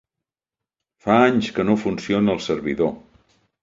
Fa 1.05 1.19
anys 1.27 1.51
que 1.59 1.69
no 1.69 1.79
funciona 1.85 2.37
el 2.39 2.45
servidor. 2.51 2.95